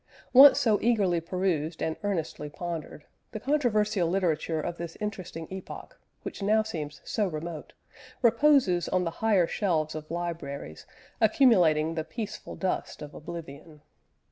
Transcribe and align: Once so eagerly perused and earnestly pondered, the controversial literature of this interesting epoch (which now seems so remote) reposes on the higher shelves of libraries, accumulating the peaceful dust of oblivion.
Once 0.33 0.57
so 0.59 0.79
eagerly 0.81 1.21
perused 1.21 1.79
and 1.79 1.95
earnestly 2.01 2.49
pondered, 2.49 3.05
the 3.33 3.39
controversial 3.39 4.07
literature 4.07 4.59
of 4.59 4.77
this 4.79 4.95
interesting 4.99 5.45
epoch 5.51 5.99
(which 6.23 6.41
now 6.41 6.63
seems 6.63 7.01
so 7.05 7.27
remote) 7.27 7.73
reposes 8.23 8.89
on 8.89 9.03
the 9.03 9.11
higher 9.21 9.45
shelves 9.45 9.93
of 9.93 10.09
libraries, 10.09 10.87
accumulating 11.21 11.93
the 11.93 12.03
peaceful 12.03 12.55
dust 12.55 13.03
of 13.03 13.13
oblivion. 13.13 13.83